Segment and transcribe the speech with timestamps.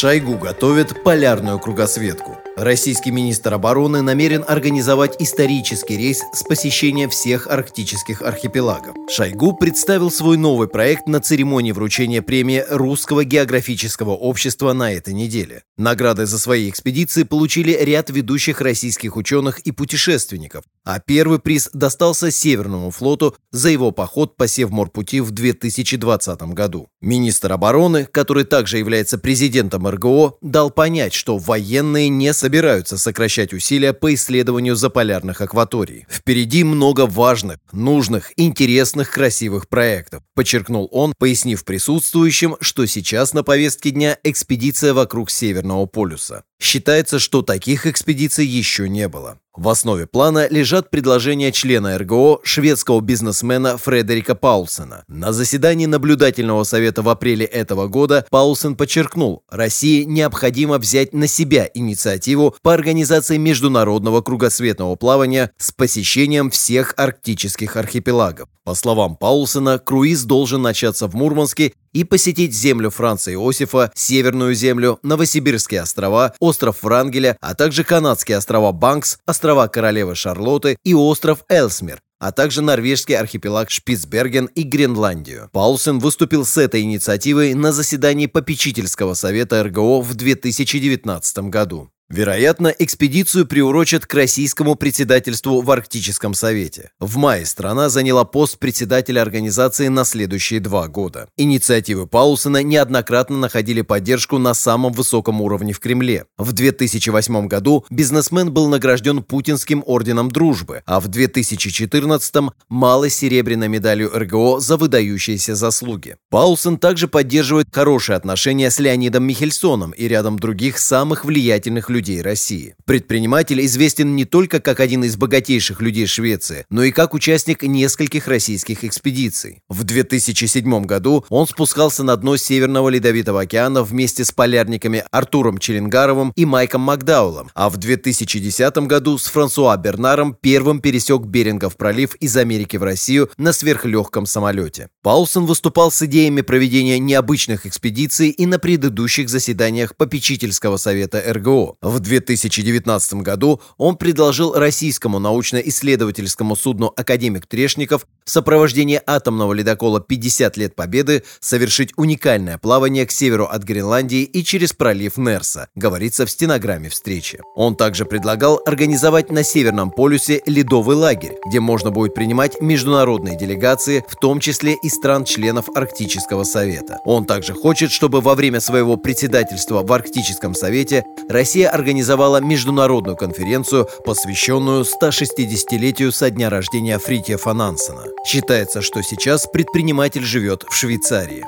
[0.00, 2.38] Шойгу готовит полярную кругосветку.
[2.56, 8.94] Российский министр обороны намерен организовать исторический рейс с посещением всех арктических архипелагов.
[9.10, 15.64] Шойгу представил свой новый проект на церемонии вручения премии Русского географического общества на этой неделе.
[15.76, 22.30] Награды за свои экспедиции получили ряд ведущих российских ученых и путешественников, а первый приз достался
[22.30, 26.88] Северному флоту за его поход по Севморпути в 2020 году.
[27.00, 33.92] Министр обороны, который также является президентом РГО, дал понять, что военные не собираются сокращать усилия
[33.92, 36.06] по исследованию заполярных акваторий.
[36.08, 43.90] Впереди много важных, нужных, интересных, красивых проектов, подчеркнул он, пояснив присутствующим, что сейчас на повестке
[43.90, 46.44] дня экспедиция вокруг Северного полюса.
[46.60, 49.38] Считается, что таких экспедиций еще не было.
[49.56, 55.02] В основе плана лежат предложения члена РГО шведского бизнесмена Фредерика Паулсена.
[55.08, 61.68] На заседании наблюдательного совета в апреле этого года Паулсен подчеркнул, России необходимо взять на себя
[61.74, 68.48] инициативу по организации международного кругосветного плавания с посещением всех арктических архипелагов.
[68.62, 74.98] По словам Паулсена, круиз должен начаться в Мурманске и посетить землю Франца Иосифа, Северную землю,
[75.02, 82.00] Новосибирские острова, остров Врангеля, а также канадские острова Банкс, острова Королевы Шарлотты и остров Элсмир,
[82.18, 85.48] а также норвежский архипелаг Шпицберген и Гренландию.
[85.52, 91.90] Паулсен выступил с этой инициативой на заседании попечительского совета РГО в 2019 году.
[92.10, 96.90] Вероятно, экспедицию приурочат к российскому председательству в Арктическом совете.
[96.98, 101.28] В мае страна заняла пост председателя организации на следующие два года.
[101.36, 106.24] Инициативы Паулсона неоднократно находили поддержку на самом высоком уровне в Кремле.
[106.36, 112.34] В 2008 году бизнесмен был награжден Путинским орденом дружбы, а в 2014–
[112.68, 116.16] малой серебряной медалью РГО за выдающиеся заслуги.
[116.28, 122.22] Паулсон также поддерживает хорошие отношения с Леонидом Михельсоном и рядом других самых влиятельных людей людей
[122.22, 122.74] России.
[122.86, 128.26] Предприниматель известен не только как один из богатейших людей Швеции, но и как участник нескольких
[128.26, 129.60] российских экспедиций.
[129.68, 136.32] В 2007 году он спускался на дно Северного Ледовитого океана вместе с полярниками Артуром Челенгаровым
[136.36, 142.34] и Майком Макдаулом, а в 2010 году с Франсуа Бернаром первым пересек Берингов пролив из
[142.38, 144.88] Америки в Россию на сверхлегком самолете.
[145.02, 151.76] Паулсон выступал с идеями проведения необычных экспедиций и на предыдущих заседаниях попечительского совета РГО.
[151.90, 160.52] В 2019 году он предложил российскому научно-исследовательскому судну «Академик Трешников» в сопровождении атомного ледокола «50
[160.54, 166.30] лет Победы» совершить уникальное плавание к северу от Гренландии и через пролив Нерса, говорится в
[166.30, 167.40] стенограмме встречи.
[167.56, 174.04] Он также предлагал организовать на Северном полюсе ледовый лагерь, где можно будет принимать международные делегации,
[174.06, 176.98] в том числе и стран-членов Арктического совета.
[177.04, 183.88] Он также хочет, чтобы во время своего председательства в Арктическом совете Россия организовала международную конференцию,
[184.04, 188.04] посвященную 160-летию со дня рождения Фритьефа Нансена.
[188.26, 191.44] Считается, что сейчас предприниматель живет в Швейцарии.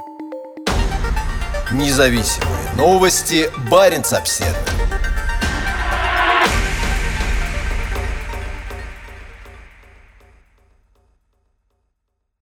[1.70, 3.50] Независимые новости.
[3.70, 4.71] Барин обседный.